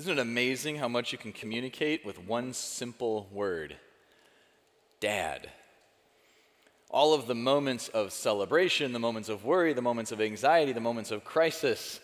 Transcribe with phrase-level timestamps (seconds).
[0.00, 3.76] Isn't it amazing how much you can communicate with one simple word?
[4.98, 5.50] Dad.
[6.88, 10.80] All of the moments of celebration, the moments of worry, the moments of anxiety, the
[10.80, 12.00] moments of crisis,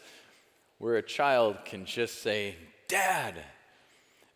[0.77, 2.57] where a child can just say,
[2.87, 3.35] Dad,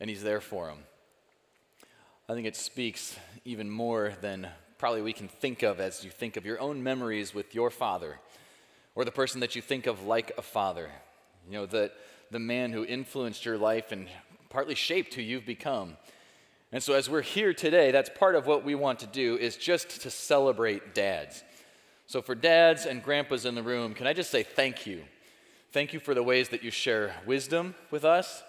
[0.00, 0.78] and he's there for him.
[2.30, 3.14] I think it speaks
[3.44, 4.48] even more than
[4.78, 8.20] probably we can think of as you think of your own memories with your father
[8.94, 10.88] or the person that you think of like a father.
[11.46, 11.92] You know, the,
[12.30, 14.08] the man who influenced your life and
[14.48, 15.96] partly shaped who you've become.
[16.72, 19.56] And so as we're here today, that's part of what we want to do is
[19.56, 21.42] just to celebrate dads.
[22.06, 25.02] So for dads and grandpas in the room, can I just say thank you?
[25.72, 28.42] Thank you for the ways that you share wisdom with us.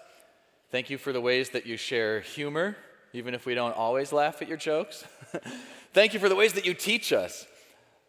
[0.70, 2.76] Thank you for the ways that you share humor,
[3.12, 5.04] even if we don't always laugh at your jokes.
[5.92, 7.46] Thank you for the ways that you teach us.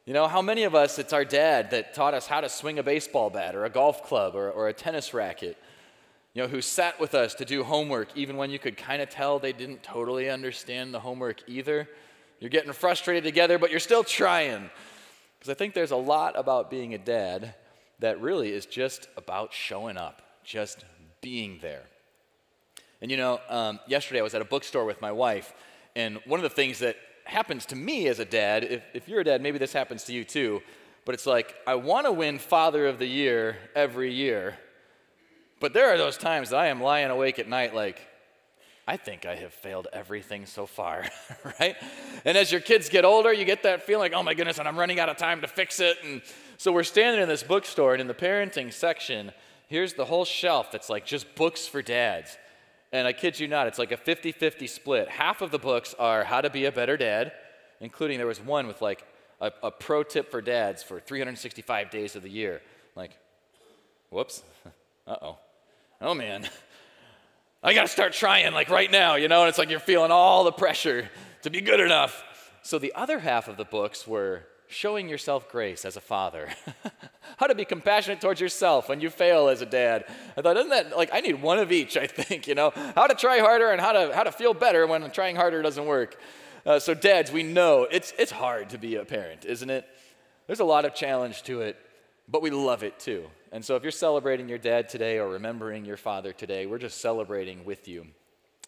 [0.05, 2.77] You know, how many of us, it's our dad that taught us how to swing
[2.77, 5.57] a baseball bat or a golf club or, or a tennis racket,
[6.33, 9.09] you know, who sat with us to do homework even when you could kind of
[9.09, 11.87] tell they didn't totally understand the homework either.
[12.41, 14.69] You're getting frustrated together, but you're still trying.
[15.39, 17.55] Because I think there's a lot about being a dad
[17.99, 20.83] that really is just about showing up, just
[21.21, 21.83] being there.
[23.01, 25.53] And you know, um, yesterday I was at a bookstore with my wife,
[25.95, 29.21] and one of the things that happens to me as a dad, if, if you're
[29.21, 30.61] a dad, maybe this happens to you too,
[31.05, 34.57] but it's like, I want to win Father of the Year every year,
[35.59, 38.07] but there are those times that I am lying awake at night like,
[38.85, 41.05] I think I have failed everything so far,
[41.59, 41.77] right?
[42.25, 44.67] And as your kids get older, you get that feeling like, oh my goodness, and
[44.67, 45.97] I'm running out of time to fix it.
[46.03, 46.21] And
[46.57, 49.31] so we're standing in this bookstore, and in the parenting section,
[49.67, 52.37] here's the whole shelf that's like just books for dads.
[52.93, 55.09] And I kid you not, it's like a 50 50 split.
[55.09, 57.31] Half of the books are how to be a better dad,
[57.81, 59.03] including there was one with like
[59.41, 62.61] a, a pro tip for dads for 365 days of the year.
[62.95, 63.17] Like,
[64.11, 64.43] whoops,
[65.07, 65.39] uh oh.
[66.01, 66.47] Oh man,
[67.63, 69.41] I gotta start trying like right now, you know?
[69.41, 71.09] And it's like you're feeling all the pressure
[71.41, 72.23] to be good enough.
[72.61, 76.49] So the other half of the books were showing yourself grace as a father.
[77.37, 80.05] How to be compassionate towards yourself when you fail as a dad.
[80.37, 82.71] I thought, isn't that like I need one of each, I think, you know?
[82.95, 85.85] How to try harder and how to how to feel better when trying harder doesn't
[85.85, 86.19] work.
[86.65, 89.87] Uh, so dads, we know it's it's hard to be a parent, isn't it?
[90.47, 91.77] There's a lot of challenge to it,
[92.27, 93.25] but we love it too.
[93.51, 96.99] And so if you're celebrating your dad today or remembering your father today, we're just
[97.01, 98.07] celebrating with you.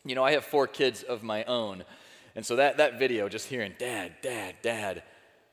[0.06, 1.84] You know, I have four kids of my own.
[2.36, 5.04] And so that, that video, just hearing dad, dad, dad,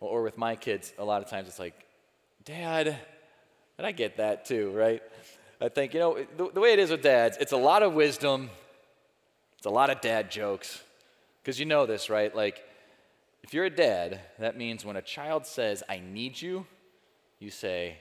[0.08, 1.74] or with my kids, a lot of times it's like,
[2.44, 2.98] Dad,
[3.78, 5.02] and I get that too, right?
[5.60, 7.94] I think, you know, the, the way it is with dads, it's a lot of
[7.94, 8.50] wisdom,
[9.56, 10.82] it's a lot of dad jokes.
[11.42, 12.34] Because you know this, right?
[12.34, 12.64] Like,
[13.42, 16.66] if you're a dad, that means when a child says, I need you,
[17.38, 17.98] you say,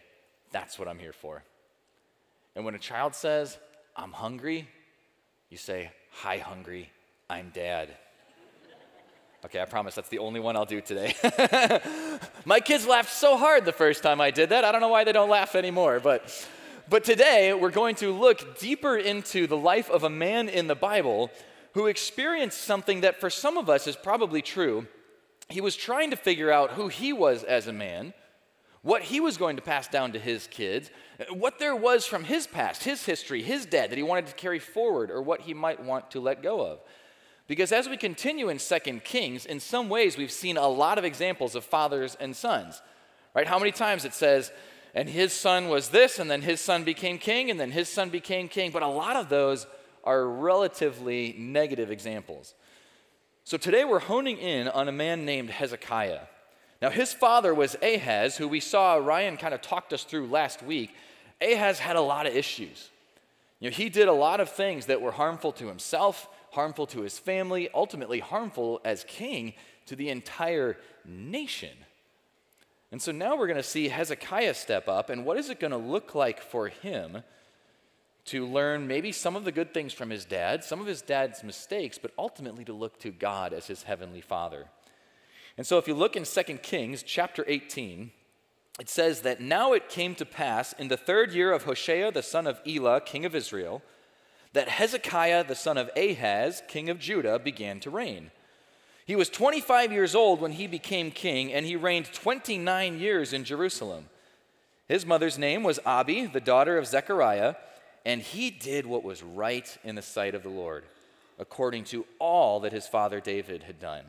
[0.52, 1.44] That's what I'm here for.
[2.56, 3.58] And when a child says,
[3.96, 4.68] I'm hungry,
[5.50, 6.92] you say, Hi, hungry,
[7.30, 7.96] I'm dad.
[9.44, 11.16] Okay, I promise that's the only one I'll do today.
[12.46, 14.64] My kids laughed so hard the first time I did that.
[14.64, 16.48] I don't know why they don't laugh anymore, but
[16.88, 20.76] but today we're going to look deeper into the life of a man in the
[20.76, 21.32] Bible
[21.74, 24.86] who experienced something that for some of us is probably true.
[25.50, 28.14] He was trying to figure out who he was as a man,
[28.84, 30.92] what he was going to pass down to his kids,
[31.32, 34.60] what there was from his past, his history, his dad that he wanted to carry
[34.60, 36.80] forward, or what he might want to let go of.
[37.52, 41.04] Because as we continue in Second Kings, in some ways we've seen a lot of
[41.04, 42.82] examples of fathers and sons.
[43.36, 43.46] Right?
[43.46, 44.54] How many times it says,
[44.96, 48.10] and his son was this, and then his son became king, and then his son
[48.10, 48.72] became king.
[48.72, 49.68] But a lot of those
[50.06, 52.54] are relatively negative examples.
[53.44, 56.22] So today we're honing in on a man named Hezekiah.
[56.82, 60.64] Now, his father was Ahaz, who we saw Ryan kind of talked us through last
[60.64, 60.96] week.
[61.42, 62.90] Ahaz had a lot of issues.
[63.60, 67.02] You know, he did a lot of things that were harmful to himself harmful to
[67.02, 69.54] his family, ultimately harmful as king
[69.86, 71.76] to the entire nation.
[72.92, 75.72] And so now we're going to see Hezekiah step up, and what is it going
[75.72, 77.24] to look like for him
[78.26, 81.44] to learn maybe some of the good things from his dad, some of his dad's
[81.44, 84.66] mistakes, but ultimately to look to God as his heavenly father?
[85.58, 88.12] And so if you look in 2 Kings chapter 18,
[88.80, 92.24] it says that now it came to pass in the third year of Hoshea the
[92.24, 93.82] son of Elah, king of Israel,
[94.54, 98.32] that Hezekiah, the son of Ahaz, king of Judah, began to reign.
[99.06, 103.44] He was 25 years old when he became king, and he reigned 29 years in
[103.44, 104.06] Jerusalem.
[104.88, 107.56] His mother's name was Abi, the daughter of Zechariah,
[108.06, 110.84] and he did what was right in the sight of the Lord,
[111.40, 114.04] according to all that his father David had done.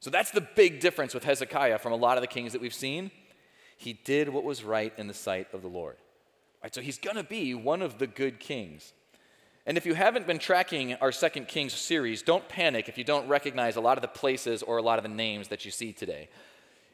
[0.00, 2.74] So that's the big difference with Hezekiah from a lot of the kings that we've
[2.74, 3.12] seen.
[3.76, 5.96] He did what was right in the sight of the Lord.
[6.62, 8.92] Right, so he's going to be one of the good kings.
[9.64, 13.28] And if you haven't been tracking our Second Kings series, don't panic if you don't
[13.28, 15.92] recognize a lot of the places or a lot of the names that you see
[15.92, 16.28] today.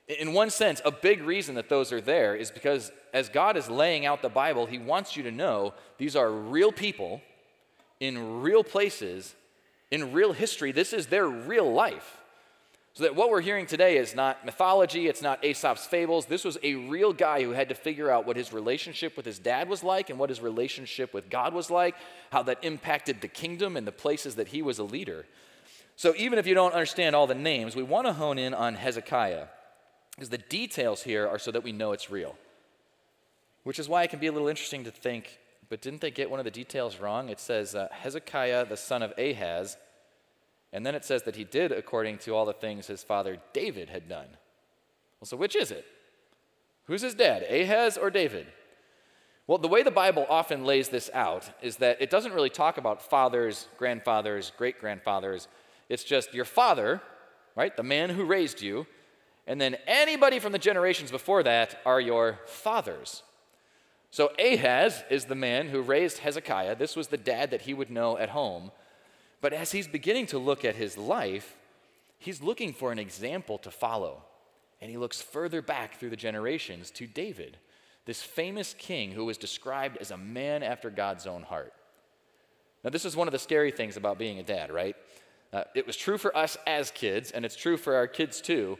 [0.06, 3.70] In one sense, a big reason that those are there is because as God is
[3.70, 7.22] laying out the Bible, He wants you to know these are real people
[8.00, 9.34] in real places,
[9.90, 10.72] in real history.
[10.72, 12.22] This is their real life.
[12.98, 16.26] So that what we're hearing today is not mythology, it's not Aesop's fables.
[16.26, 19.38] This was a real guy who had to figure out what his relationship with his
[19.38, 21.94] dad was like and what his relationship with God was like,
[22.32, 25.26] how that impacted the kingdom and the places that he was a leader.
[25.94, 28.74] So even if you don't understand all the names, we want to hone in on
[28.74, 29.46] Hezekiah
[30.16, 32.34] because the details here are so that we know it's real.
[33.62, 36.32] Which is why it can be a little interesting to think, but didn't they get
[36.32, 37.28] one of the details wrong?
[37.28, 39.76] It says uh, Hezekiah, the son of Ahaz,
[40.72, 43.88] and then it says that he did according to all the things his father David
[43.88, 44.28] had done.
[45.20, 45.86] Well, so which is it?
[46.84, 48.46] Who's his dad, Ahaz or David?
[49.46, 52.76] Well, the way the Bible often lays this out is that it doesn't really talk
[52.76, 55.48] about fathers, grandfathers, great grandfathers.
[55.88, 57.00] It's just your father,
[57.56, 58.86] right, the man who raised you,
[59.46, 63.22] and then anybody from the generations before that are your fathers.
[64.10, 66.76] So Ahaz is the man who raised Hezekiah.
[66.76, 68.70] This was the dad that he would know at home.
[69.40, 71.56] But as he's beginning to look at his life,
[72.18, 74.22] he's looking for an example to follow.
[74.80, 77.58] And he looks further back through the generations to David,
[78.04, 81.72] this famous king who was described as a man after God's own heart.
[82.84, 84.94] Now, this is one of the scary things about being a dad, right?
[85.52, 88.78] Uh, it was true for us as kids, and it's true for our kids too.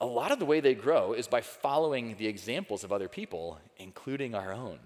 [0.00, 3.58] A lot of the way they grow is by following the examples of other people,
[3.78, 4.78] including our own.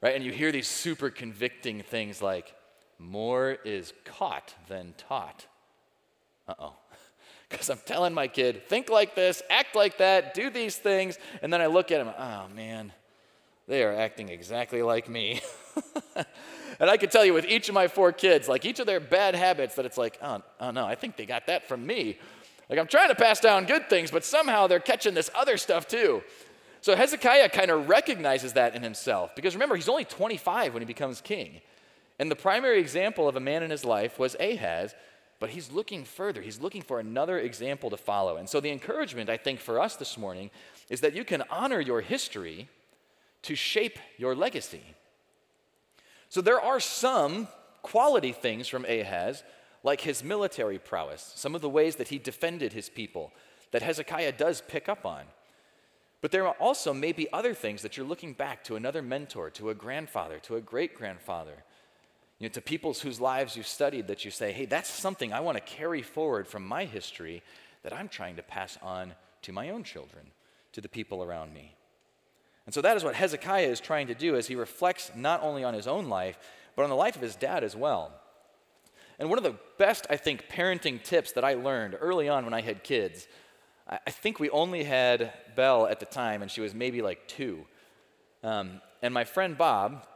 [0.00, 0.14] Right?
[0.14, 2.54] And you hear these super convicting things like,
[2.98, 5.46] more is caught than taught.
[6.46, 6.76] Uh oh.
[7.48, 11.18] Because I'm telling my kid, think like this, act like that, do these things.
[11.42, 12.92] And then I look at him, oh man,
[13.66, 15.40] they are acting exactly like me.
[16.80, 19.00] and I can tell you with each of my four kids, like each of their
[19.00, 22.18] bad habits, that it's like, oh, oh no, I think they got that from me.
[22.68, 25.86] Like I'm trying to pass down good things, but somehow they're catching this other stuff
[25.86, 26.22] too.
[26.80, 30.86] So Hezekiah kind of recognizes that in himself because remember, he's only 25 when he
[30.86, 31.60] becomes king.
[32.18, 34.94] And the primary example of a man in his life was Ahaz,
[35.40, 36.42] but he's looking further.
[36.42, 38.36] He's looking for another example to follow.
[38.36, 40.50] And so the encouragement, I think, for us this morning
[40.88, 42.68] is that you can honor your history
[43.42, 44.82] to shape your legacy.
[46.28, 47.46] So there are some
[47.82, 49.44] quality things from Ahaz,
[49.84, 53.32] like his military prowess, some of the ways that he defended his people,
[53.70, 55.22] that Hezekiah does pick up on.
[56.20, 59.70] But there are also maybe other things that you're looking back to another mentor, to
[59.70, 61.62] a grandfather, to a great grandfather
[62.38, 65.40] you know, to peoples whose lives you've studied that you say, hey, that's something I
[65.40, 67.42] want to carry forward from my history
[67.82, 70.26] that I'm trying to pass on to my own children,
[70.72, 71.74] to the people around me.
[72.66, 75.64] And so that is what Hezekiah is trying to do as he reflects not only
[75.64, 76.38] on his own life,
[76.76, 78.12] but on the life of his dad as well.
[79.18, 82.54] And one of the best, I think, parenting tips that I learned early on when
[82.54, 83.26] I had kids,
[83.88, 87.64] I think we only had Belle at the time, and she was maybe like two.
[88.44, 90.06] Um, and my friend Bob,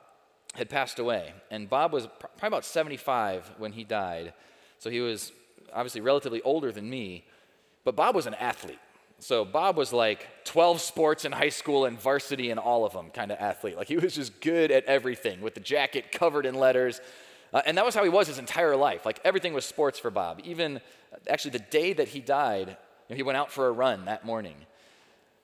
[0.52, 1.32] had passed away.
[1.50, 4.34] And Bob was probably about 75 when he died.
[4.78, 5.32] So he was
[5.72, 7.24] obviously relatively older than me.
[7.84, 8.78] But Bob was an athlete.
[9.18, 13.10] So Bob was like 12 sports in high school and varsity and all of them
[13.10, 13.76] kind of athlete.
[13.76, 17.00] Like he was just good at everything with the jacket covered in letters.
[17.52, 19.06] Uh, and that was how he was his entire life.
[19.06, 20.40] Like everything was sports for Bob.
[20.44, 20.80] Even
[21.28, 22.74] actually the day that he died, you
[23.10, 24.56] know, he went out for a run that morning.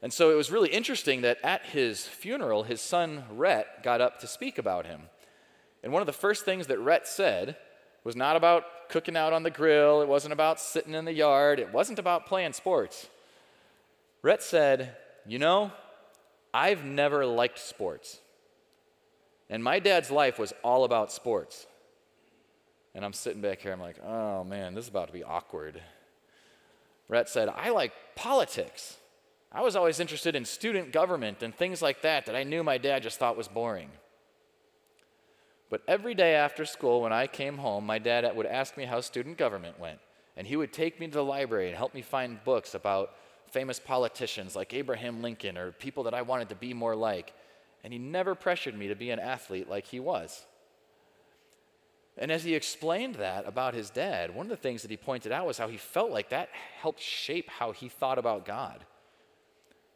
[0.01, 4.21] And so it was really interesting that at his funeral, his son Rhett got up
[4.21, 5.03] to speak about him.
[5.83, 7.57] And one of the first things that Rhett said
[8.05, 11.59] was not about cooking out on the grill, it wasn't about sitting in the yard,
[11.59, 13.09] it wasn't about playing sports.
[14.23, 15.73] Rhett said, You know,
[16.55, 18.19] I've never liked sports.
[19.51, 21.67] And my dad's life was all about sports.
[22.95, 25.81] And I'm sitting back here, I'm like, oh man, this is about to be awkward.
[27.09, 28.98] Rhett said, I like politics.
[29.51, 32.77] I was always interested in student government and things like that that I knew my
[32.77, 33.91] dad just thought was boring.
[35.71, 39.01] But every day after school, when I came home, my dad would ask me how
[39.01, 39.99] student government went.
[40.37, 43.15] And he would take me to the library and help me find books about
[43.51, 47.33] famous politicians like Abraham Lincoln or people that I wanted to be more like.
[47.83, 50.45] And he never pressured me to be an athlete like he was.
[52.19, 55.33] And as he explained that about his dad, one of the things that he pointed
[55.33, 56.51] out was how he felt like that
[56.81, 58.85] helped shape how he thought about God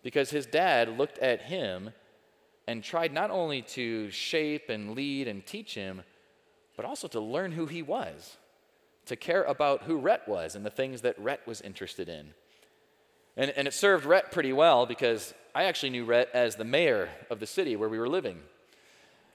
[0.03, 1.91] because his dad looked at him
[2.67, 6.03] and tried not only to shape and lead and teach him,
[6.77, 8.37] but also to learn who he was,
[9.07, 12.35] to care about who Rhett was and the things that Rhett was interested in.
[13.37, 17.09] And, and it served Rhett pretty well because I actually knew Rhett as the mayor
[17.31, 18.41] of the city where we were living.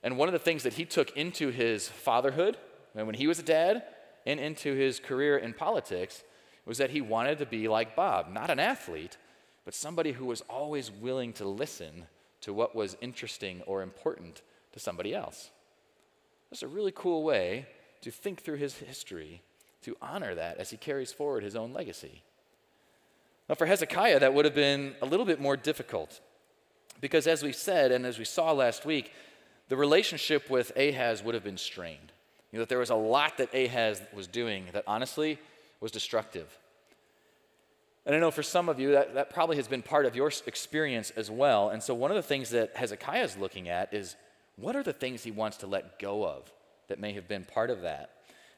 [0.04, 2.58] And one of the things that he took into his fatherhood,
[2.96, 3.84] and when he was a dad,
[4.26, 6.24] and into his career in politics,
[6.66, 9.18] was that he wanted to be like Bob, not an athlete,
[9.68, 12.08] but somebody who was always willing to listen
[12.40, 15.50] to what was interesting or important to somebody else.
[16.50, 17.68] That's a really cool way
[18.00, 19.42] to think through his history,
[19.82, 22.24] to honor that as he carries forward his own legacy.
[23.50, 26.22] Now, for Hezekiah, that would have been a little bit more difficult
[27.02, 29.12] because, as we said and as we saw last week,
[29.68, 32.14] the relationship with Ahaz would have been strained.
[32.54, 35.38] You know, that there was a lot that Ahaz was doing that honestly
[35.82, 36.58] was destructive.
[38.08, 40.32] And I know for some of you that, that probably has been part of your
[40.48, 41.70] experience as well.
[41.70, 44.16] And so, one of the things that Hezekiah is looking at is
[44.56, 46.50] what are the things he wants to let go of
[46.88, 48.12] that may have been part of that?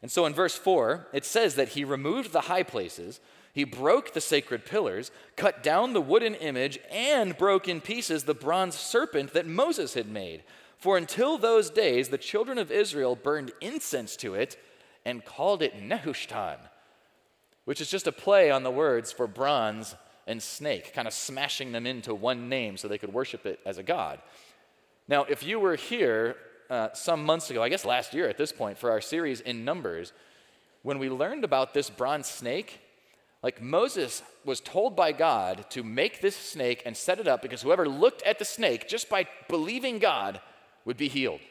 [0.03, 3.19] And so, in verse 4, it says that he removed the high places,
[3.51, 8.35] he broke the sacred pillars, cut down the wooden image, and broke in pieces the
[8.35, 10.43] bronze serpent that Moses had made.
[10.77, 14.57] For until those days, the children of Israel burned incense to it
[15.03, 16.57] and called it Nehushtan,
[17.69, 19.95] which is just a play on the words for bronze
[20.25, 23.77] and snake, kind of smashing them into one name so they could worship it as
[23.77, 24.19] a god.
[25.07, 26.35] Now, if you were here
[26.71, 29.65] uh, some months ago, I guess last year at this point, for our series in
[29.65, 30.13] Numbers,
[30.81, 32.79] when we learned about this bronze snake,
[33.43, 37.61] like Moses was told by God to make this snake and set it up because
[37.61, 40.41] whoever looked at the snake just by believing God
[40.85, 41.41] would be healed.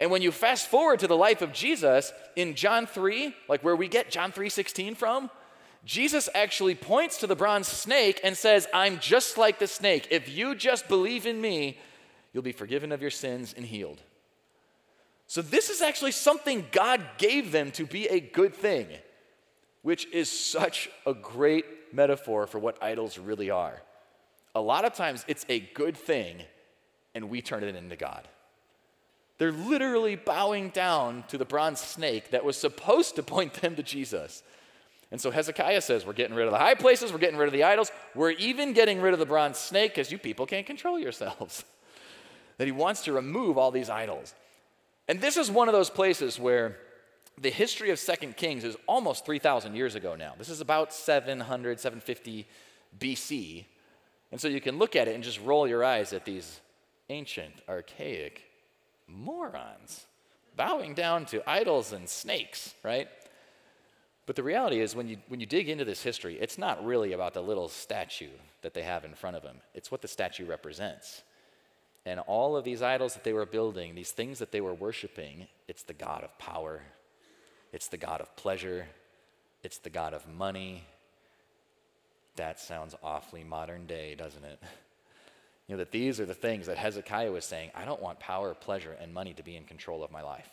[0.00, 3.76] And when you fast forward to the life of Jesus in John 3, like where
[3.76, 5.30] we get John 3:16 from,
[5.84, 10.06] Jesus actually points to the bronze snake and says, "I'm just like the snake.
[10.10, 11.78] If you just believe in me,
[12.32, 14.02] you'll be forgiven of your sins and healed."
[15.26, 18.88] So this is actually something God gave them to be a good thing,
[19.82, 23.82] which is such a great metaphor for what idols really are.
[24.54, 26.44] A lot of times it's a good thing
[27.14, 28.28] and we turn it into God.
[29.38, 33.82] They're literally bowing down to the bronze snake that was supposed to point them to
[33.82, 34.42] Jesus.
[35.10, 37.52] And so Hezekiah says, We're getting rid of the high places, we're getting rid of
[37.52, 40.98] the idols, we're even getting rid of the bronze snake because you people can't control
[40.98, 41.64] yourselves.
[42.58, 44.34] that he wants to remove all these idols.
[45.06, 46.76] And this is one of those places where
[47.40, 50.34] the history of Second Kings is almost 3,000 years ago now.
[50.36, 52.46] This is about 700, 750
[52.98, 53.64] BC.
[54.32, 56.60] And so you can look at it and just roll your eyes at these
[57.08, 58.47] ancient, archaic
[59.08, 60.06] morons
[60.56, 63.08] bowing down to idols and snakes, right?
[64.26, 67.12] But the reality is, when you, when you dig into this history, it's not really
[67.12, 68.28] about the little statue
[68.60, 71.22] that they have in front of them, it's what the statue represents.
[72.04, 75.46] And all of these idols that they were building, these things that they were worshiping,
[75.66, 76.82] it's the God of power,
[77.72, 78.86] it's the God of pleasure,
[79.62, 80.84] it's the God of money.
[82.36, 84.60] That sounds awfully modern day, doesn't it?
[85.68, 88.54] You know, that these are the things that Hezekiah was saying I don't want power,
[88.54, 90.48] pleasure, and money to be in control of my life.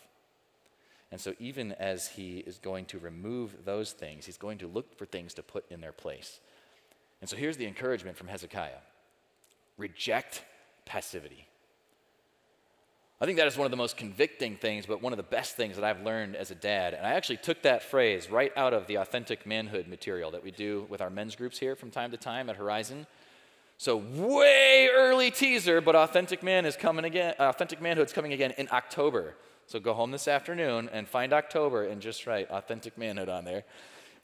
[1.10, 4.96] And so, even as he is going to remove those things, he's going to look
[4.98, 6.40] for things to put in their place.
[7.20, 8.80] And so, here's the encouragement from Hezekiah
[9.78, 10.42] reject
[10.84, 11.46] passivity.
[13.18, 15.56] I think that is one of the most convicting things, but one of the best
[15.56, 16.92] things that I've learned as a dad.
[16.92, 20.50] And I actually took that phrase right out of the authentic manhood material that we
[20.50, 23.06] do with our men's groups here from time to time at Horizon.
[23.78, 27.34] So way early teaser, but authentic man is coming again.
[27.38, 29.34] Authentic manhood's coming again in October.
[29.66, 33.64] So go home this afternoon and find October and just write authentic manhood on there.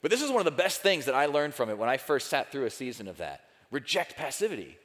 [0.01, 1.97] But this is one of the best things that I learned from it when I
[1.97, 3.41] first sat through a season of that.
[3.71, 4.77] Reject passivity.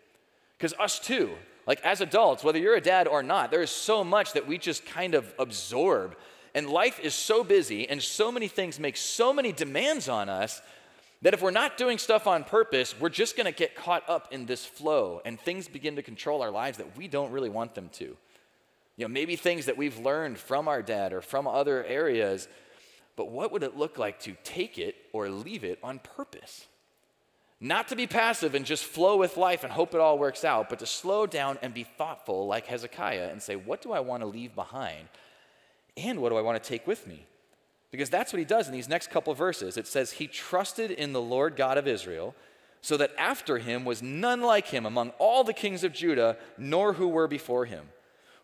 [0.56, 1.30] Because us too,
[1.66, 4.58] like as adults, whether you're a dad or not, there is so much that we
[4.58, 6.16] just kind of absorb.
[6.54, 10.60] And life is so busy and so many things make so many demands on us
[11.22, 14.32] that if we're not doing stuff on purpose, we're just going to get caught up
[14.32, 17.74] in this flow and things begin to control our lives that we don't really want
[17.74, 18.16] them to.
[18.96, 22.48] You know, maybe things that we've learned from our dad or from other areas,
[23.16, 26.66] but what would it look like to take it or leave it on purpose?
[27.60, 30.68] Not to be passive and just flow with life and hope it all works out,
[30.68, 34.22] but to slow down and be thoughtful like Hezekiah and say, what do I want
[34.22, 35.08] to leave behind?
[35.96, 37.26] And what do I want to take with me?
[37.90, 39.76] Because that's what he does in these next couple verses.
[39.76, 42.34] It says, He trusted in the Lord God of Israel,
[42.80, 46.94] so that after him was none like him among all the kings of Judah, nor
[46.94, 47.88] who were before him.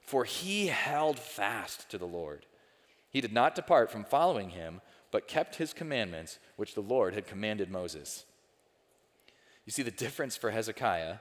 [0.00, 2.46] For he held fast to the Lord.
[3.10, 7.26] He did not depart from following him, but kept his commandments, which the Lord had
[7.26, 8.24] commanded Moses.
[9.64, 11.16] You see the difference for Hezekiah?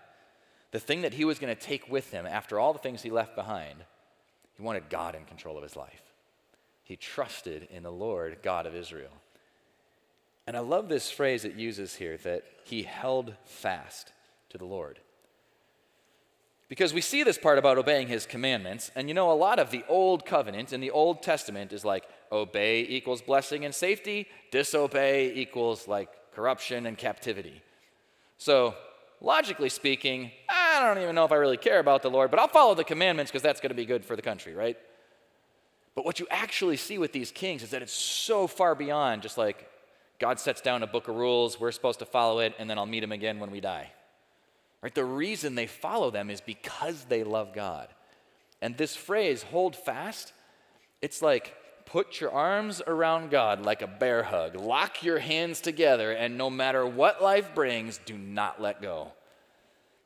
[0.72, 3.12] The thing that he was going to take with him after all the things he
[3.12, 3.84] left behind,
[4.56, 6.12] he wanted God in control of his life.
[6.94, 9.10] He trusted in the Lord God of Israel.
[10.46, 14.14] And I love this phrase it uses here that he held fast
[14.50, 15.00] to the Lord.
[16.70, 19.72] Because we see this part about obeying his commandments, and you know, a lot of
[19.72, 25.34] the Old Covenant in the Old Testament is like obey equals blessing and safety, disobey
[25.34, 27.64] equals like corruption and captivity.
[28.38, 28.76] So,
[29.20, 32.48] logically speaking, I don't even know if I really care about the Lord, but I'll
[32.48, 34.78] follow the commandments because that's going to be good for the country, right?
[35.96, 39.38] But what you actually see with these kings is that it's so far beyond just
[39.38, 39.70] like
[40.20, 42.86] God sets down a book of rules, we're supposed to follow it, and then I'll
[42.86, 43.92] meet him again when we die.
[44.82, 44.94] Right?
[44.94, 47.90] The reason they follow them is because they love God.
[48.62, 50.34] And this phrase, hold fast,
[51.02, 51.54] it's like
[51.86, 54.56] put your arms around God like a bear hug.
[54.56, 59.12] Lock your hands together, and no matter what life brings, do not let go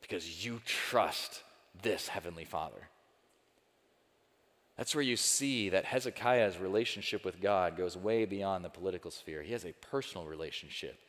[0.00, 1.42] because you trust
[1.82, 2.88] this Heavenly Father.
[4.78, 9.42] That's where you see that Hezekiah's relationship with God goes way beyond the political sphere.
[9.42, 11.00] He has a personal relationship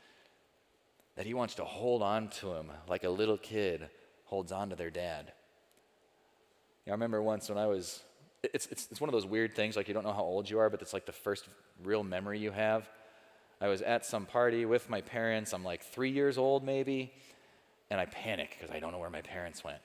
[1.16, 3.88] that he wants to hold on to him like a little kid
[4.26, 5.34] holds on to their dad.
[6.88, 8.02] I remember once when I was,
[8.42, 10.58] it's, it's, it's one of those weird things, like you don't know how old you
[10.58, 11.46] are, but it's like the first
[11.84, 12.90] real memory you have.
[13.62, 15.54] I was at some party with my parents.
[15.54, 17.14] I'm like three years old, maybe,
[17.92, 19.80] and I panic because I don't know where my parents went.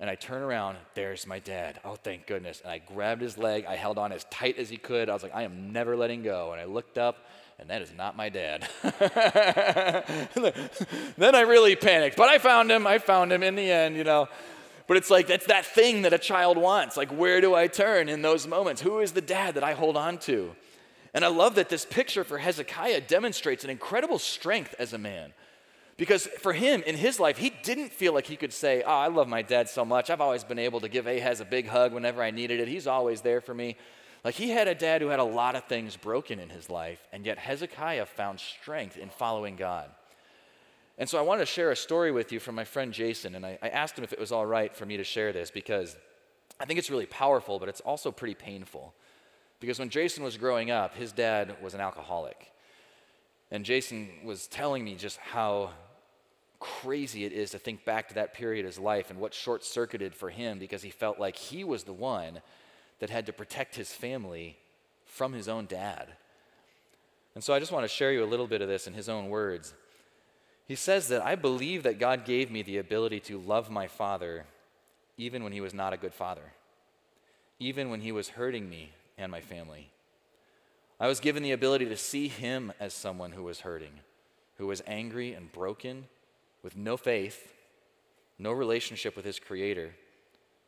[0.00, 1.78] And I turn around, there's my dad.
[1.84, 2.62] Oh, thank goodness.
[2.62, 3.66] And I grabbed his leg.
[3.66, 5.10] I held on as tight as he could.
[5.10, 6.52] I was like, I am never letting go.
[6.52, 7.18] And I looked up,
[7.58, 8.66] and that is not my dad.
[11.18, 12.86] then I really panicked, but I found him.
[12.86, 14.28] I found him in the end, you know.
[14.86, 16.96] But it's like that's that thing that a child wants.
[16.96, 18.80] Like, where do I turn in those moments?
[18.80, 20.52] Who is the dad that I hold on to?
[21.12, 25.34] And I love that this picture for Hezekiah demonstrates an incredible strength as a man.
[26.00, 29.08] Because for him, in his life, he didn't feel like he could say, Oh, I
[29.08, 30.08] love my dad so much.
[30.08, 32.68] I've always been able to give Ahaz a big hug whenever I needed it.
[32.68, 33.76] He's always there for me.
[34.24, 37.06] Like he had a dad who had a lot of things broken in his life,
[37.12, 39.90] and yet Hezekiah found strength in following God.
[40.96, 43.44] And so I wanted to share a story with you from my friend Jason, and
[43.44, 45.98] I, I asked him if it was all right for me to share this because
[46.58, 48.94] I think it's really powerful, but it's also pretty painful.
[49.60, 52.50] Because when Jason was growing up, his dad was an alcoholic.
[53.50, 55.72] And Jason was telling me just how
[56.60, 59.64] crazy it is to think back to that period of his life and what short
[59.64, 62.40] circuited for him because he felt like he was the one
[63.00, 64.58] that had to protect his family
[65.06, 66.06] from his own dad.
[67.34, 69.08] And so I just want to share you a little bit of this in his
[69.08, 69.74] own words.
[70.66, 74.44] He says that I believe that God gave me the ability to love my father
[75.16, 76.52] even when he was not a good father,
[77.58, 79.90] even when he was hurting me and my family.
[80.98, 84.00] I was given the ability to see him as someone who was hurting,
[84.58, 86.06] who was angry and broken,
[86.62, 87.52] with no faith,
[88.38, 89.94] no relationship with his creator,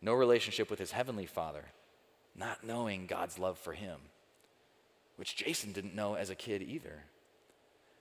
[0.01, 1.65] no relationship with his heavenly father
[2.35, 3.99] not knowing God's love for him,
[5.17, 7.05] which Jason didn't know as a kid either.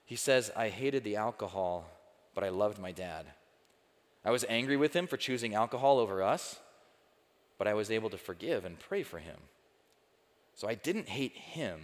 [0.04, 1.88] He says, I hated the alcohol,
[2.34, 3.26] but I loved my dad.
[4.24, 6.60] I was angry with him for choosing alcohol over us,
[7.58, 9.36] but I was able to forgive and pray for him.
[10.54, 11.80] So I didn't hate him,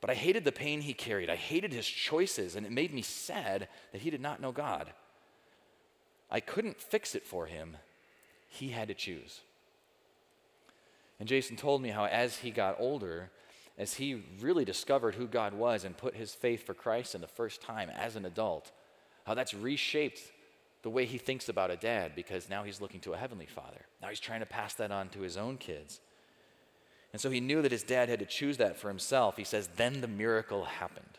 [0.00, 1.30] but I hated the pain he carried.
[1.30, 4.92] I hated his choices, and it made me sad that he did not know God.
[6.30, 7.76] I couldn't fix it for him,
[8.48, 9.40] he had to choose.
[11.20, 13.30] And Jason told me how, as he got older,
[13.76, 17.26] as he really discovered who God was and put his faith for Christ in the
[17.26, 18.70] first time as an adult,
[19.24, 20.20] how that's reshaped
[20.82, 23.86] the way he thinks about a dad because now he's looking to a heavenly father.
[24.00, 26.00] Now he's trying to pass that on to his own kids.
[27.12, 29.36] And so he knew that his dad had to choose that for himself.
[29.36, 31.18] He says, then the miracle happened.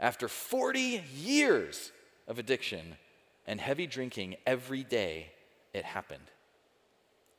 [0.00, 1.92] After 40 years
[2.26, 2.96] of addiction
[3.46, 5.32] and heavy drinking every day,
[5.72, 6.30] it happened.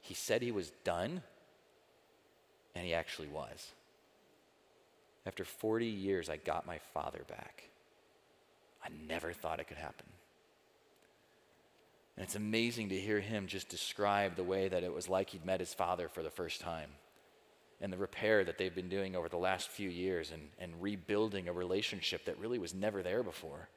[0.01, 1.21] He said he was done
[2.75, 3.71] and he actually was.
[5.25, 7.69] After 40 years, I got my father back.
[8.83, 10.07] I never thought it could happen.
[12.17, 15.45] And it's amazing to hear him just describe the way that it was like he'd
[15.45, 16.89] met his father for the first time
[17.81, 21.47] and the repair that they've been doing over the last few years and, and rebuilding
[21.47, 23.67] a relationship that really was never there before.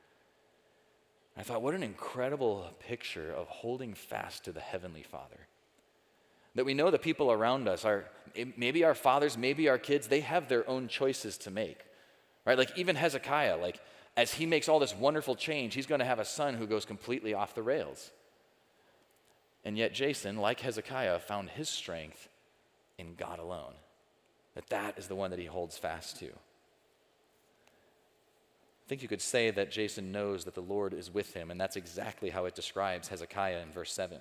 [1.36, 5.46] I thought, what an incredible picture of holding fast to the Heavenly Father.
[6.54, 8.06] That we know the people around us are
[8.56, 11.78] maybe our fathers, maybe our kids, they have their own choices to make.
[12.46, 12.56] Right?
[12.56, 13.80] Like even Hezekiah, like
[14.16, 16.86] as he makes all this wonderful change, he's going to have a son who goes
[16.86, 18.10] completely off the rails.
[19.64, 22.28] And yet Jason, like Hezekiah, found his strength
[22.96, 23.74] in God alone.
[24.54, 26.30] That that is the one that he holds fast to.
[28.86, 31.60] I think you could say that Jason knows that the Lord is with him, and
[31.60, 34.18] that's exactly how it describes Hezekiah in verse 7.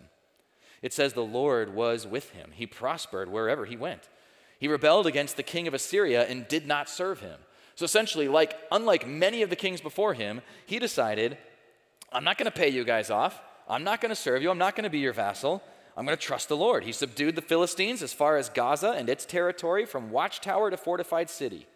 [0.82, 2.50] It says the Lord was with him.
[2.52, 4.10] He prospered wherever he went.
[4.58, 7.40] He rebelled against the king of Assyria and did not serve him.
[7.76, 11.38] So essentially, like unlike many of the kings before him, he decided,
[12.12, 13.40] I'm not going to pay you guys off.
[13.70, 14.50] I'm not going to serve you.
[14.50, 15.62] I'm not going to be your vassal.
[15.96, 16.86] I'm going to trust the Lord.
[16.86, 21.30] He subdued the Philistines as far as Gaza and its territory, from watchtower to fortified
[21.30, 21.68] city.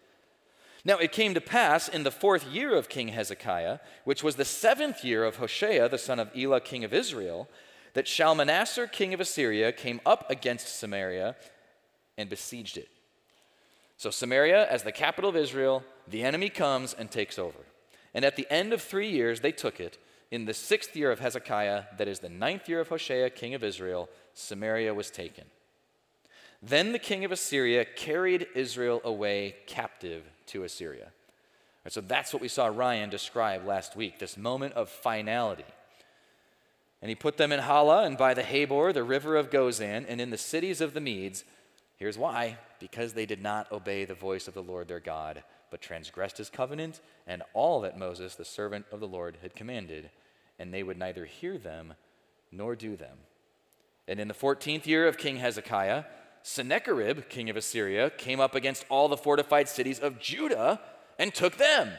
[0.86, 4.46] Now it came to pass in the fourth year of King Hezekiah, which was the
[4.46, 7.50] seventh year of Hoshea, the son of Elah, king of Israel,
[7.94, 11.36] that Shalmaneser, king of Assyria, came up against Samaria
[12.18, 12.90] and besieged it.
[13.98, 17.60] So, Samaria, as the capital of Israel, the enemy comes and takes over.
[18.14, 19.98] And at the end of three years, they took it.
[20.32, 23.64] In the sixth year of Hezekiah, that is the ninth year of Hoshea, king of
[23.64, 25.46] Israel, Samaria was taken.
[26.62, 31.12] Then the king of Assyria carried Israel away captive to Assyria.
[31.84, 35.66] And so that's what we saw Ryan describe last week this moment of finality.
[37.02, 40.20] And he put them in Hala and by the Habor, the river of Gozan, and
[40.20, 41.46] in the cities of the Medes.
[41.96, 45.82] Here's why because they did not obey the voice of the Lord their God, but
[45.82, 50.10] transgressed his covenant and all that Moses, the servant of the Lord, had commanded,
[50.58, 51.94] and they would neither hear them
[52.52, 53.18] nor do them.
[54.08, 56.06] And in the 14th year of King Hezekiah,
[56.50, 60.82] Sennacherib, king of Assyria, came up against all the fortified cities of Judah
[61.20, 61.90] and took them.
[61.90, 61.94] All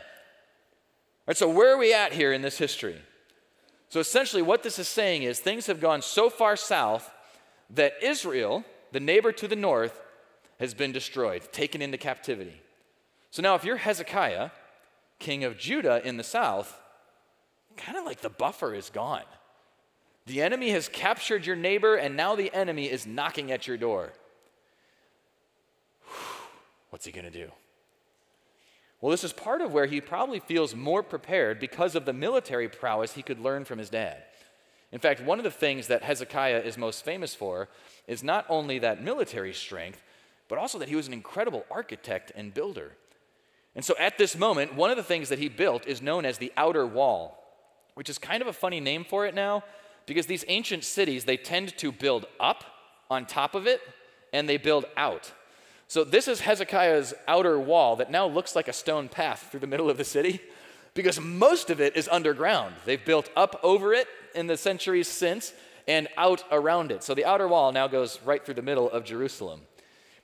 [1.29, 3.01] right, so where are we at here in this history?
[3.91, 7.13] So essentially, what this is saying is things have gone so far south
[7.71, 10.03] that Israel, the neighbor to the north,
[10.59, 12.61] has been destroyed, taken into captivity.
[13.31, 14.51] So now, if you're Hezekiah,
[15.21, 16.77] king of Judah in the south,
[17.77, 19.23] kind of like the buffer is gone.
[20.27, 24.13] The enemy has captured your neighbor, and now the enemy is knocking at your door.
[26.91, 27.51] What's he going to do?
[29.01, 32.69] Well, this is part of where he probably feels more prepared because of the military
[32.69, 34.23] prowess he could learn from his dad.
[34.93, 37.69] In fact, one of the things that Hezekiah is most famous for
[38.07, 40.03] is not only that military strength,
[40.49, 42.93] but also that he was an incredible architect and builder.
[43.75, 46.39] And so at this moment, one of the things that he built is known as
[46.39, 47.39] the outer wall,
[47.95, 49.63] which is kind of a funny name for it now
[50.07, 52.65] because these ancient cities, they tend to build up
[53.09, 53.81] on top of it
[54.33, 55.33] and they build out.
[55.91, 59.67] So this is Hezekiah's outer wall that now looks like a stone path through the
[59.67, 60.41] middle of the city
[60.95, 62.77] because most of it is underground.
[62.85, 65.53] They've built up over it in the centuries since
[65.89, 67.03] and out around it.
[67.03, 69.63] So the outer wall now goes right through the middle of Jerusalem.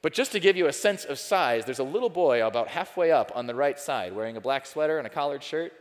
[0.02, 3.11] But just to give you a sense of size, there's a little boy about halfway
[3.11, 5.72] up on the right side wearing a black sweater and a collared shirt.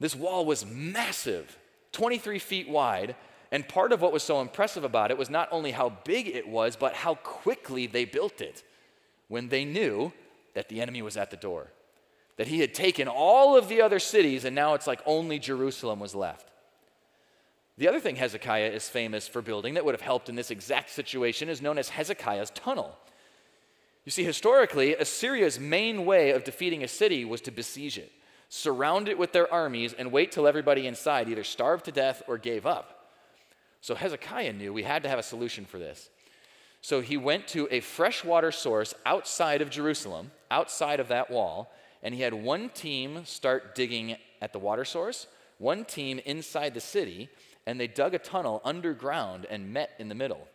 [0.00, 1.56] This wall was massive,
[1.92, 3.16] 23 feet wide,
[3.52, 6.48] and part of what was so impressive about it was not only how big it
[6.48, 8.62] was, but how quickly they built it
[9.28, 10.12] when they knew
[10.54, 11.68] that the enemy was at the door.
[12.36, 16.00] That he had taken all of the other cities, and now it's like only Jerusalem
[16.00, 16.50] was left.
[17.78, 20.90] The other thing Hezekiah is famous for building that would have helped in this exact
[20.90, 22.96] situation is known as Hezekiah's tunnel.
[24.04, 28.12] You see, historically, Assyria's main way of defeating a city was to besiege it,
[28.48, 32.38] surround it with their armies, and wait till everybody inside either starved to death or
[32.38, 32.95] gave up.
[33.86, 36.10] So Hezekiah knew we had to have a solution for this.
[36.80, 41.72] So he went to a freshwater source outside of Jerusalem, outside of that wall,
[42.02, 46.80] and he had one team start digging at the water source, one team inside the
[46.80, 47.28] city,
[47.64, 50.48] and they dug a tunnel underground and met in the middle,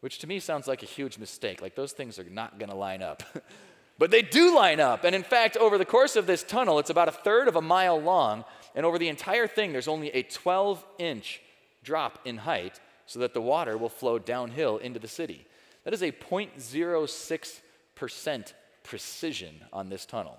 [0.00, 1.62] which to me sounds like a huge mistake.
[1.62, 3.22] Like those things are not going to line up.
[3.98, 5.04] but they do line up.
[5.04, 7.62] And in fact, over the course of this tunnel, it's about a third of a
[7.62, 11.40] mile long, and over the entire thing, there's only a 12 inch
[11.82, 15.46] drop in height so that the water will flow downhill into the city.
[15.84, 18.52] That is a 0.06%
[18.84, 20.36] precision on this tunnel,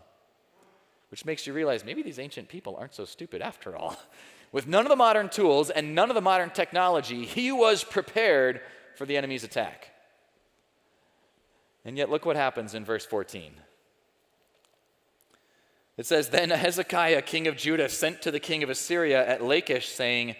[1.09, 3.97] which makes you realize maybe these ancient people aren't so stupid after all.
[4.51, 8.61] With none of the modern tools and none of the modern technology, he was prepared
[8.95, 9.91] for the enemy's attack.
[11.85, 13.53] And yet, look what happens in verse 14.
[15.97, 19.89] It says, Then Hezekiah, king of Judah, sent to the king of Assyria at Lachish,
[19.89, 20.35] saying,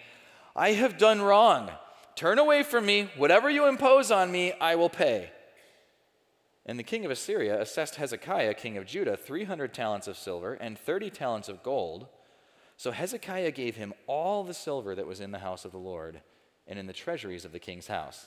[0.60, 1.70] I have done wrong.
[2.16, 3.08] Turn away from me.
[3.16, 5.30] Whatever you impose on me, I will pay.
[6.66, 10.78] And the king of Assyria assessed Hezekiah, king of Judah, 300 talents of silver and
[10.78, 12.08] 30 talents of gold.
[12.76, 16.20] So Hezekiah gave him all the silver that was in the house of the Lord
[16.66, 18.26] and in the treasuries of the king's house.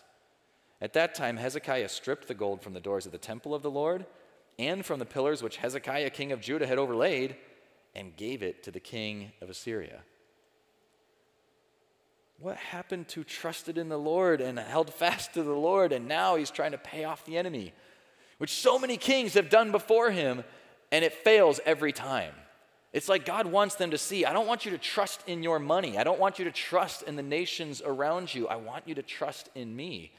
[0.81, 3.69] At that time, Hezekiah stripped the gold from the doors of the temple of the
[3.69, 4.07] Lord
[4.57, 7.35] and from the pillars which Hezekiah, king of Judah, had overlaid
[7.93, 9.99] and gave it to the king of Assyria.
[12.43, 16.35] What happened to trusted in the Lord and held fast to the Lord, and now
[16.35, 17.71] he's trying to pay off the enemy,
[18.37, 20.43] which so many kings have done before him,
[20.91, 22.33] and it fails every time.
[22.91, 25.57] It's like God wants them to see I don't want you to trust in your
[25.57, 25.97] money.
[25.97, 28.49] I don't want you to trust in the nations around you.
[28.49, 30.11] I want you to trust in me.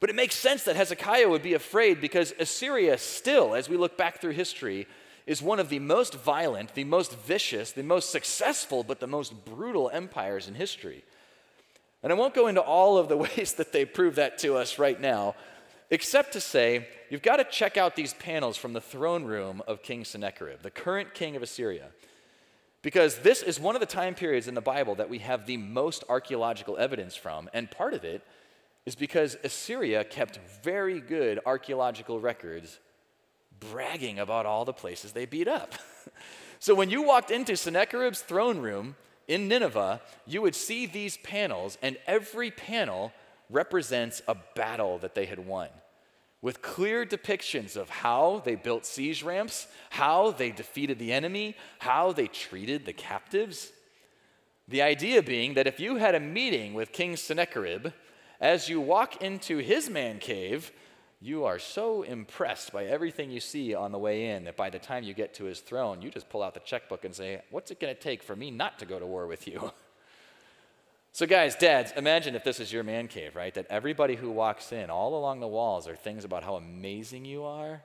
[0.00, 3.96] But it makes sense that Hezekiah would be afraid because Assyria, still, as we look
[3.96, 4.88] back through history,
[5.24, 9.44] is one of the most violent, the most vicious, the most successful, but the most
[9.44, 11.04] brutal empires in history.
[12.04, 14.78] And I won't go into all of the ways that they prove that to us
[14.78, 15.34] right now,
[15.90, 19.82] except to say you've got to check out these panels from the throne room of
[19.82, 21.88] King Sennacherib, the current king of Assyria.
[22.82, 25.56] Because this is one of the time periods in the Bible that we have the
[25.56, 28.22] most archaeological evidence from, and part of it
[28.84, 32.78] is because Assyria kept very good archaeological records
[33.58, 35.72] bragging about all the places they beat up.
[36.58, 38.96] so when you walked into Sennacherib's throne room
[39.28, 43.12] in Nineveh, you would see these panels, and every panel
[43.50, 45.68] represents a battle that they had won
[46.44, 52.12] with clear depictions of how they built siege ramps, how they defeated the enemy, how
[52.12, 53.72] they treated the captives.
[54.68, 57.94] The idea being that if you had a meeting with King Sennacherib,
[58.42, 60.70] as you walk into his man cave,
[61.24, 64.78] you are so impressed by everything you see on the way in that by the
[64.78, 67.70] time you get to his throne, you just pull out the checkbook and say, What's
[67.70, 69.72] it going to take for me not to go to war with you?
[71.16, 73.54] So, guys, dads, imagine if this is your man cave, right?
[73.54, 77.44] That everybody who walks in, all along the walls, are things about how amazing you
[77.44, 77.82] are.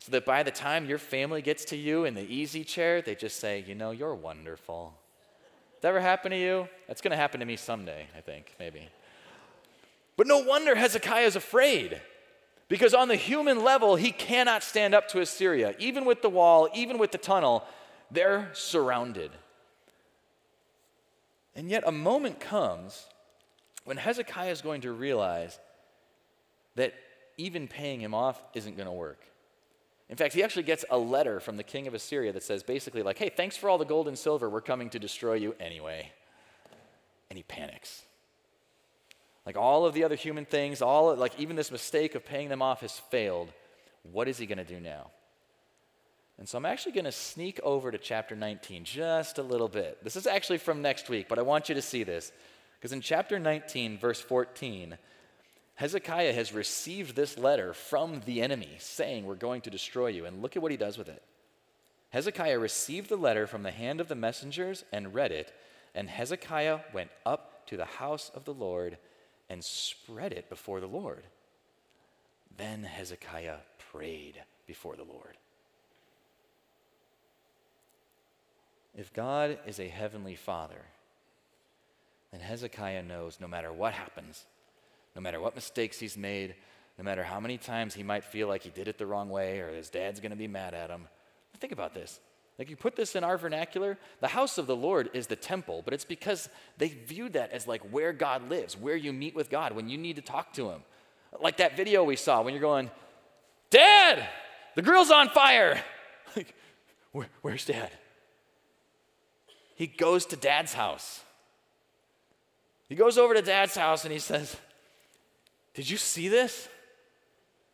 [0.00, 3.14] So that by the time your family gets to you in the easy chair, they
[3.14, 4.94] just say, You know, you're wonderful.
[5.80, 6.68] That ever happen to you?
[6.88, 8.88] That's going to happen to me someday, I think, maybe.
[10.16, 12.00] But no wonder Hezekiah is afraid.
[12.68, 15.74] Because on the human level, he cannot stand up to Assyria.
[15.78, 17.64] Even with the wall, even with the tunnel,
[18.10, 19.30] they're surrounded.
[21.54, 23.06] And yet, a moment comes
[23.84, 25.58] when Hezekiah is going to realize
[26.74, 26.92] that
[27.36, 29.20] even paying him off isn't going to work.
[30.08, 33.02] In fact, he actually gets a letter from the king of Assyria that says basically,
[33.02, 34.48] like, hey, thanks for all the gold and silver.
[34.48, 36.12] We're coming to destroy you anyway.
[37.30, 38.02] And he panics.
[39.46, 42.60] Like all of the other human things, all like even this mistake of paying them
[42.60, 43.52] off has failed.
[44.12, 45.10] What is he going to do now?
[46.38, 50.02] And so I'm actually going to sneak over to chapter 19 just a little bit.
[50.04, 52.30] This is actually from next week, but I want you to see this.
[52.78, 54.98] Because in chapter 19, verse 14,
[55.76, 60.26] Hezekiah has received this letter from the enemy saying, We're going to destroy you.
[60.26, 61.22] And look at what he does with it.
[62.10, 65.52] Hezekiah received the letter from the hand of the messengers and read it.
[65.94, 68.98] And Hezekiah went up to the house of the Lord
[69.48, 71.24] and spread it before the Lord.
[72.56, 73.58] Then Hezekiah
[73.92, 75.36] prayed before the Lord.
[78.96, 80.86] If God is a heavenly father,
[82.32, 84.44] then Hezekiah knows no matter what happens,
[85.14, 86.54] no matter what mistakes he's made,
[86.98, 89.60] no matter how many times he might feel like he did it the wrong way
[89.60, 91.08] or his dad's going to be mad at him.
[91.60, 92.20] Think about this.
[92.58, 95.82] Like you put this in our vernacular, the house of the Lord is the temple,
[95.84, 99.50] but it's because they viewed that as like where God lives, where you meet with
[99.50, 100.82] God when you need to talk to him.
[101.40, 102.90] Like that video we saw when you're going,
[103.68, 104.26] Dad,
[104.74, 105.82] the grill's on fire.
[106.34, 106.54] Like,
[107.12, 107.90] where, where's dad?
[109.76, 111.20] he goes to dad's house.
[112.88, 114.56] He goes over to dad's house and he says,
[115.74, 116.68] Did you see this?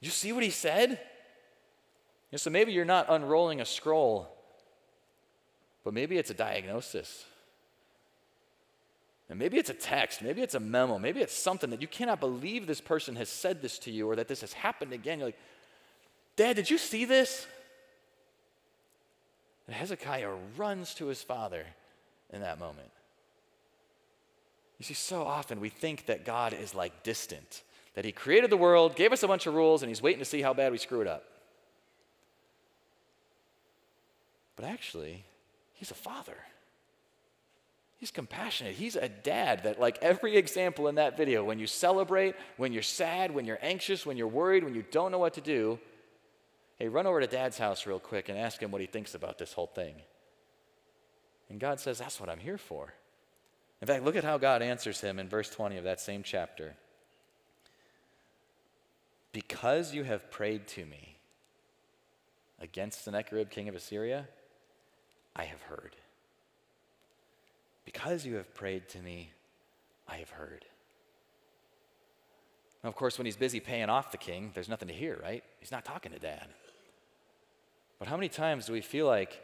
[0.00, 1.00] Did you see what he said?
[2.32, 4.28] Know, so maybe you're not unrolling a scroll,
[5.84, 7.24] but maybe it's a diagnosis.
[9.28, 12.20] And maybe it's a text, maybe it's a memo, maybe it's something that you cannot
[12.20, 15.18] believe this person has said this to you or that this has happened again.
[15.18, 15.38] You're like,
[16.36, 17.46] Dad, did you see this?
[19.66, 21.64] And Hezekiah runs to his father
[22.32, 22.90] in that moment.
[24.78, 27.62] You see, so often we think that God is like distant,
[27.94, 30.24] that He created the world, gave us a bunch of rules, and He's waiting to
[30.24, 31.22] see how bad we screw it up.
[34.56, 35.24] But actually,
[35.82, 36.36] He's a father.
[37.96, 38.76] He's compassionate.
[38.76, 42.82] He's a dad that, like every example in that video, when you celebrate, when you're
[42.82, 45.80] sad, when you're anxious, when you're worried, when you don't know what to do,
[46.76, 49.38] hey, run over to dad's house real quick and ask him what he thinks about
[49.38, 49.96] this whole thing.
[51.50, 52.94] And God says, That's what I'm here for.
[53.80, 56.76] In fact, look at how God answers him in verse 20 of that same chapter.
[59.32, 61.16] Because you have prayed to me
[62.60, 64.28] against Sennacherib, king of Assyria,
[65.34, 65.96] I have heard.
[67.84, 69.32] Because you have prayed to me,
[70.08, 70.64] I have heard.
[72.82, 75.44] Now, of course, when he's busy paying off the king, there's nothing to hear, right?
[75.60, 76.46] He's not talking to dad.
[77.98, 79.40] But how many times do we feel like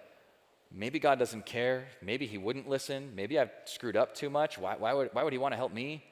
[0.71, 1.87] Maybe God doesn't care.
[2.03, 3.13] Maybe He wouldn't listen.
[3.15, 4.59] Maybe I've screwed up too much.
[4.59, 6.05] Why, why, would, why would He want to help me?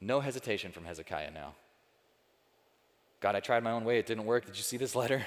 [0.00, 1.54] No hesitation from Hezekiah now.
[3.20, 3.98] God, I tried my own way.
[3.98, 4.46] It didn't work.
[4.46, 5.24] Did you see this letter?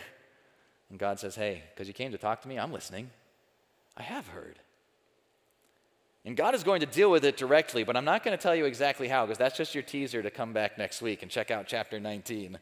[0.89, 3.11] And God says, Hey, because you came to talk to me, I'm listening.
[3.99, 4.59] I have heard.
[6.25, 8.55] And God is going to deal with it directly, but I'm not going to tell
[8.55, 11.51] you exactly how, because that's just your teaser to come back next week and check
[11.51, 12.57] out chapter 19.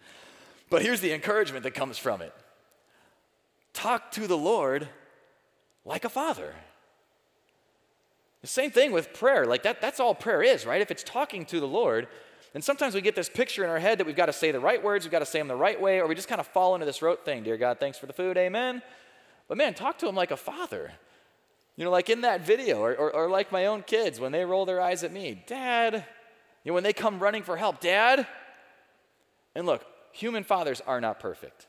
[0.70, 2.34] But here's the encouragement that comes from it
[3.74, 4.88] talk to the Lord
[5.86, 6.54] like a father.
[8.42, 9.46] The same thing with prayer.
[9.46, 10.82] Like that, that's all prayer is, right?
[10.82, 12.08] If it's talking to the Lord,
[12.54, 14.60] and sometimes we get this picture in our head that we've got to say the
[14.60, 16.48] right words, we've got to say them the right way, or we just kind of
[16.48, 17.44] fall into this rote thing.
[17.44, 18.82] Dear God, thanks for the food, amen.
[19.48, 20.94] But man, talk to him like a father.
[21.78, 24.44] You know, like in that video, or, or, or like my own kids when they
[24.44, 26.06] roll their eyes at me, Dad.
[26.64, 28.28] You know, when they come running for help, Dad.
[29.56, 31.68] And look, human fathers are not perfect.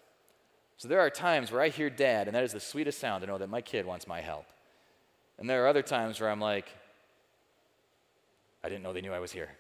[0.79, 3.27] So there are times where I hear dad, and that is the sweetest sound to
[3.27, 4.47] know that my kid wants my help.
[5.39, 6.67] And there are other times where I'm like,
[8.63, 9.51] I didn't know they knew I was here.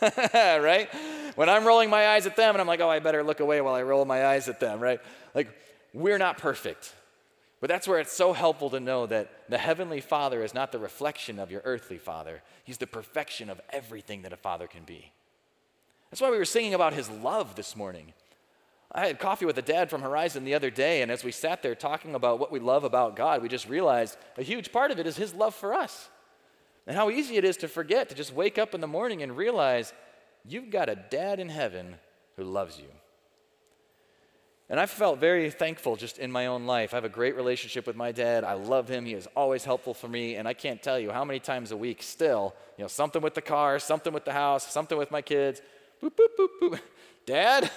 [0.02, 0.88] right?
[1.36, 3.60] When I'm rolling my eyes at them and I'm like, oh, I better look away
[3.60, 5.00] while I roll my eyes at them, right?
[5.34, 5.48] Like,
[5.92, 6.92] we're not perfect.
[7.60, 10.78] But that's where it's so helpful to know that the Heavenly Father is not the
[10.78, 15.12] reflection of your earthly Father, He's the perfection of everything that a father can be.
[16.10, 18.12] That's why we were singing about His love this morning.
[18.92, 21.62] I had coffee with a dad from Horizon the other day, and as we sat
[21.62, 24.98] there talking about what we love about God, we just realized a huge part of
[24.98, 26.08] it is His love for us.
[26.86, 29.36] And how easy it is to forget to just wake up in the morning and
[29.36, 29.92] realize
[30.44, 31.96] you've got a dad in heaven
[32.36, 32.86] who loves you.
[34.68, 36.92] And I've felt very thankful just in my own life.
[36.92, 38.42] I have a great relationship with my dad.
[38.42, 39.06] I love him.
[39.06, 40.34] He is always helpful for me.
[40.34, 43.34] And I can't tell you how many times a week still, you know, something with
[43.34, 45.62] the car, something with the house, something with my kids.
[46.02, 46.80] Boop, boop, boop, boop.
[47.26, 47.70] Dad?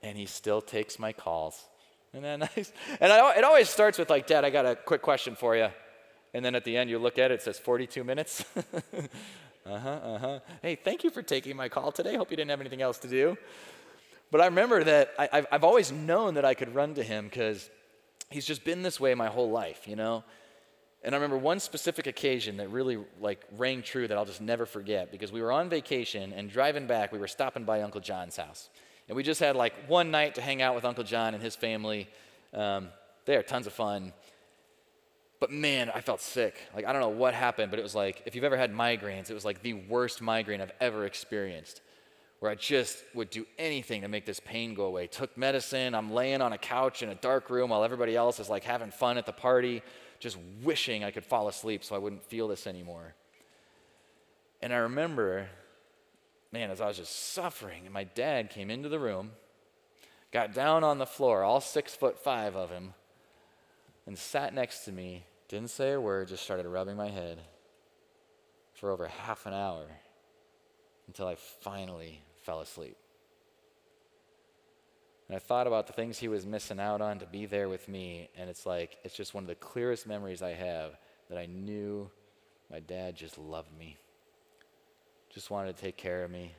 [0.00, 1.64] And he still takes my calls.
[2.12, 2.72] Isn't that nice?
[3.00, 5.68] And I, it always starts with, like, Dad, I got a quick question for you.
[6.32, 8.44] And then at the end, you look at it, it says 42 minutes.
[9.66, 10.38] uh huh, uh huh.
[10.62, 12.14] Hey, thank you for taking my call today.
[12.14, 13.36] Hope you didn't have anything else to do.
[14.30, 17.26] But I remember that I, have I've always known that I could run to him
[17.26, 17.70] because
[18.30, 20.24] he's just been this way my whole life, you know?
[21.04, 24.66] And I remember one specific occasion that really like rang true that I'll just never
[24.66, 28.36] forget because we were on vacation and driving back, we were stopping by Uncle John's
[28.36, 28.68] house.
[29.08, 31.54] And we just had like one night to hang out with Uncle John and his
[31.54, 32.08] family.
[32.52, 32.88] Um,
[33.24, 34.12] they are tons of fun.
[35.38, 36.56] But man, I felt sick.
[36.74, 39.30] Like, I don't know what happened, but it was like, if you've ever had migraines,
[39.30, 41.82] it was like the worst migraine I've ever experienced
[42.40, 45.06] where I just would do anything to make this pain go away.
[45.06, 48.50] Took medicine, I'm laying on a couch in a dark room while everybody else is
[48.50, 49.82] like having fun at the party,
[50.20, 53.14] just wishing I could fall asleep so I wouldn't feel this anymore.
[54.60, 55.48] And I remember,
[56.52, 59.32] man, as I was just suffering, and my dad came into the room,
[60.30, 62.92] got down on the floor, all six foot five of him,
[64.06, 67.40] and sat next to me, didn't say a word, just started rubbing my head
[68.74, 69.86] for over half an hour
[71.06, 72.96] until I finally fell asleep.
[75.28, 77.88] And I thought about the things he was missing out on to be there with
[77.88, 80.96] me, and it's like, it's just one of the clearest memories I have
[81.28, 82.08] that I knew
[82.70, 83.96] my dad just loved me,
[85.34, 86.54] just wanted to take care of me.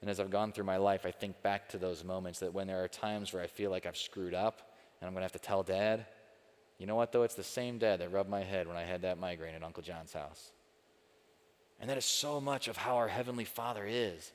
[0.00, 2.66] And as I've gone through my life, I think back to those moments that when
[2.66, 5.32] there are times where I feel like I've screwed up and I'm going to have
[5.32, 6.06] to tell dad,
[6.78, 7.22] you know what, though?
[7.22, 9.82] It's the same dad that rubbed my head when I had that migraine at Uncle
[9.82, 10.52] John's house.
[11.80, 14.32] And that is so much of how our Heavenly Father is.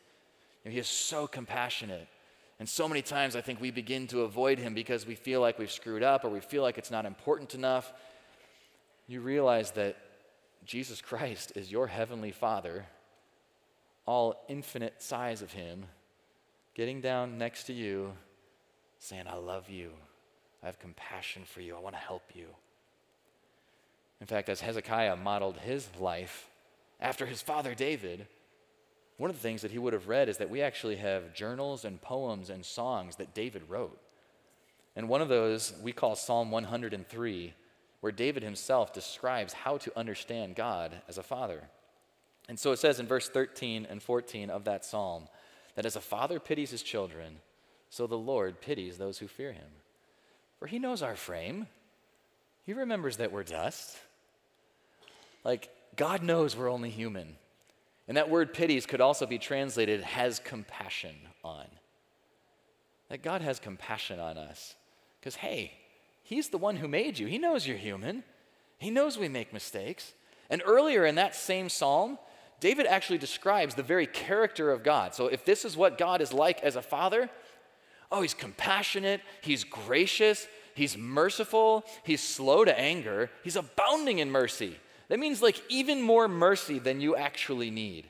[0.64, 2.08] You know, he is so compassionate.
[2.60, 5.58] And so many times I think we begin to avoid Him because we feel like
[5.58, 7.92] we've screwed up or we feel like it's not important enough.
[9.08, 9.98] You realize that
[10.64, 12.86] Jesus Christ is your Heavenly Father,
[14.06, 15.86] all infinite size of Him,
[16.76, 18.14] getting down next to you,
[19.00, 19.92] saying, I love you.
[20.62, 21.76] I have compassion for you.
[21.76, 22.46] I want to help you.
[24.20, 26.51] In fact, as Hezekiah modeled his life,
[27.02, 28.28] after his father David,
[29.18, 31.86] one of the things that he would have read is that we actually have journals
[31.86, 34.00] and poems and songs that David wrote.
[34.96, 37.54] And one of those we call Psalm 103,
[38.02, 41.70] where David himself describes how to understand God as a father.
[42.50, 45.28] And so it says in verse 13 and 14 of that psalm
[45.76, 47.38] that as a father pities his children,
[47.90, 49.70] so the Lord pities those who fear him.
[50.60, 51.68] For he knows our frame,
[52.64, 53.98] he remembers that we're dust.
[55.44, 55.70] Like,
[56.02, 57.36] God knows we're only human.
[58.08, 61.68] And that word pities could also be translated has compassion on.
[63.10, 64.74] That God has compassion on us.
[65.20, 65.74] Because, hey,
[66.24, 67.28] He's the one who made you.
[67.28, 68.24] He knows you're human,
[68.80, 70.14] He knows we make mistakes.
[70.50, 72.18] And earlier in that same psalm,
[72.60, 75.14] David actually describes the very character of God.
[75.14, 77.30] So, if this is what God is like as a father,
[78.12, 84.78] oh, He's compassionate, He's gracious, He's merciful, He's slow to anger, He's abounding in mercy.
[85.12, 88.08] That means like even more mercy than you actually need.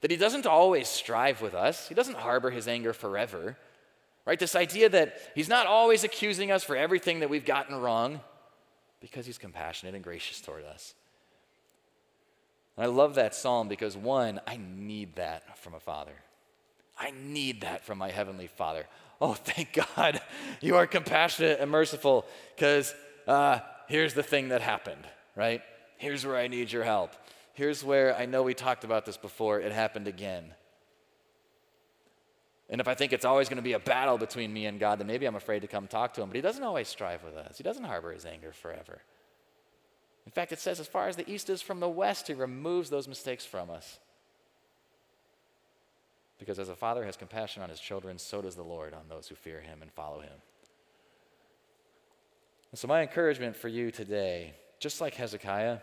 [0.00, 3.56] That he doesn't always strive with us, he doesn't harbor his anger forever.
[4.26, 4.40] Right?
[4.40, 8.20] This idea that he's not always accusing us for everything that we've gotten wrong
[9.00, 10.94] because he's compassionate and gracious toward us.
[12.76, 16.16] And I love that psalm because one, I need that from a father.
[16.98, 18.86] I need that from my heavenly father.
[19.20, 20.20] Oh, thank God
[20.60, 22.26] you are compassionate and merciful
[22.56, 22.92] because
[23.28, 25.06] uh, here's the thing that happened,
[25.36, 25.62] right?
[25.96, 27.12] Here's where I need your help.
[27.52, 30.52] Here's where I know we talked about this before, it happened again.
[32.68, 34.98] And if I think it's always going to be a battle between me and God,
[34.98, 36.28] then maybe I'm afraid to come talk to Him.
[36.28, 39.02] But He doesn't always strive with us, He doesn't harbor His anger forever.
[40.26, 42.90] In fact, it says, as far as the east is from the west, He removes
[42.90, 43.98] those mistakes from us.
[46.38, 49.28] Because as a father has compassion on his children, so does the Lord on those
[49.28, 50.32] who fear Him and follow Him.
[52.72, 54.54] And so, my encouragement for you today,
[54.84, 55.78] just like Hezekiah,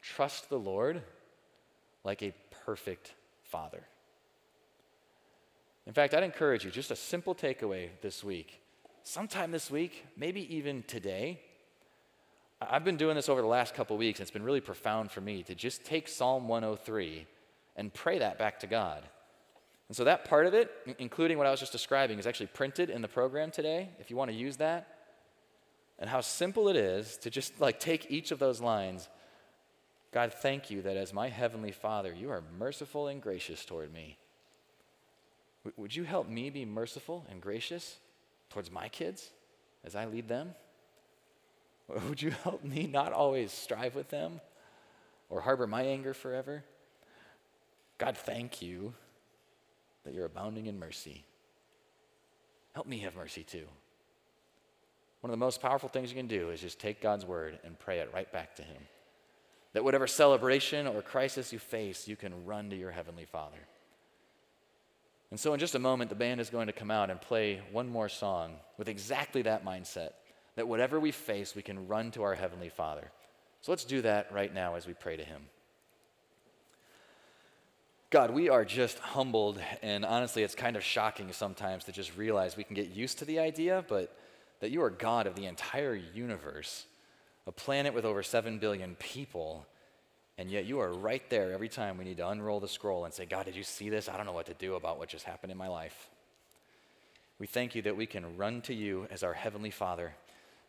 [0.00, 1.02] trust the Lord
[2.04, 2.32] like a
[2.64, 3.82] perfect father.
[5.88, 8.60] In fact, I'd encourage you, just a simple takeaway this week.
[9.02, 11.40] Sometime this week, maybe even today,
[12.60, 15.20] I've been doing this over the last couple weeks, and it's been really profound for
[15.20, 17.26] me to just take Psalm 103
[17.74, 19.02] and pray that back to God.
[19.88, 20.70] And so that part of it,
[21.00, 24.16] including what I was just describing, is actually printed in the program today, if you
[24.16, 24.91] want to use that.
[25.98, 29.08] And how simple it is to just like take each of those lines.
[30.12, 34.18] God, thank you that as my heavenly Father, you are merciful and gracious toward me.
[35.64, 37.98] W- would you help me be merciful and gracious
[38.50, 39.30] towards my kids
[39.84, 40.54] as I lead them?
[42.08, 44.40] Would you help me not always strive with them
[45.28, 46.64] or harbor my anger forever?
[47.98, 48.94] God, thank you
[50.04, 51.24] that you're abounding in mercy.
[52.74, 53.66] Help me have mercy too.
[55.22, 57.78] One of the most powerful things you can do is just take God's word and
[57.78, 58.82] pray it right back to Him.
[59.72, 63.58] That whatever celebration or crisis you face, you can run to your Heavenly Father.
[65.30, 67.62] And so, in just a moment, the band is going to come out and play
[67.70, 70.10] one more song with exactly that mindset
[70.56, 73.10] that whatever we face, we can run to our Heavenly Father.
[73.60, 75.42] So, let's do that right now as we pray to Him.
[78.10, 82.56] God, we are just humbled, and honestly, it's kind of shocking sometimes to just realize
[82.56, 84.14] we can get used to the idea, but
[84.62, 86.86] that you are God of the entire universe,
[87.48, 89.66] a planet with over 7 billion people,
[90.38, 93.12] and yet you are right there every time we need to unroll the scroll and
[93.12, 94.08] say, God, did you see this?
[94.08, 96.08] I don't know what to do about what just happened in my life.
[97.40, 100.14] We thank you that we can run to you as our Heavenly Father,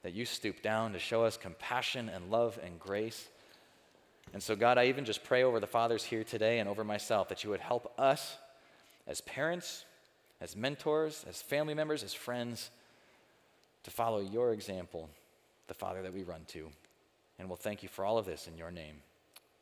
[0.01, 3.29] that you stoop down to show us compassion and love and grace.
[4.33, 7.29] And so, God, I even just pray over the fathers here today and over myself
[7.29, 8.37] that you would help us
[9.05, 9.85] as parents,
[10.41, 12.71] as mentors, as family members, as friends
[13.84, 15.09] to follow your example,
[15.67, 16.69] the Father that we run to.
[17.39, 18.95] And we'll thank you for all of this in your name.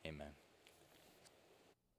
[0.05, 0.40] Amen.